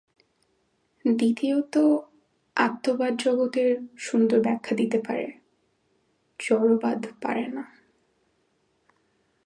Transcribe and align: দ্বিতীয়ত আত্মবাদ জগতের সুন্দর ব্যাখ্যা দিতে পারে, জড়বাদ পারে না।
দ্বিতীয়ত 1.05 1.75
আত্মবাদ 2.55 3.13
জগতের 3.17 3.69
সুন্দর 3.97 4.39
ব্যাখ্যা 4.39 4.73
দিতে 4.75 4.99
পারে, 5.07 5.27
জড়বাদ 6.39 6.99
পারে 7.21 7.45
না। 7.47 7.63